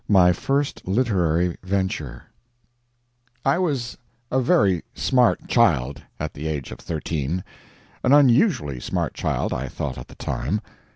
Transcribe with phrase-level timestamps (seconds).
[0.19, 2.23] ]MY FIRST LITERARY VENTURE
[3.45, 3.99] I was
[4.31, 7.43] a very smart child at the age of thirteen
[8.03, 10.61] an unusually smart child, I thought at the time.